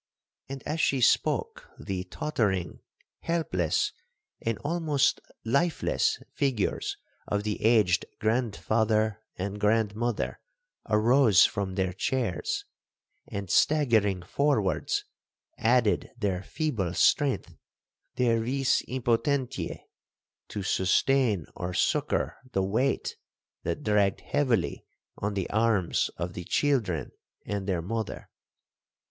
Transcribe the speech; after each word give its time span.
'—and 0.49 0.63
as 0.65 0.81
she 0.81 0.99
spoke, 0.99 1.69
the 1.79 2.03
tottering, 2.05 2.79
helpless, 3.19 3.93
and 4.43 4.57
almost 4.63 5.21
lifeless 5.45 6.17
figures 6.33 6.97
of 7.27 7.43
the 7.43 7.61
aged 7.63 8.07
grandfather 8.19 9.21
and 9.37 9.59
grandmother 9.59 10.39
arose 10.89 11.45
from 11.45 11.75
their 11.75 11.93
chairs, 11.93 12.65
and 13.27 13.51
staggering 13.51 14.23
forwards, 14.23 15.05
added 15.59 16.09
their 16.17 16.41
feeble 16.41 16.95
strength,—their 16.95 18.39
vis 18.41 18.81
impotentiæ, 18.87 19.81
to 20.47 20.63
sustain 20.63 21.45
or 21.55 21.75
succour 21.75 22.37
the 22.53 22.63
weight 22.63 23.17
that 23.61 23.83
dragged 23.83 24.21
heavily 24.21 24.83
on 25.19 25.35
the 25.35 25.47
arms 25.51 26.09
of 26.17 26.33
the 26.33 26.43
children 26.43 27.11
and 27.45 27.67
their 27.67 27.83
mother. 27.83 28.31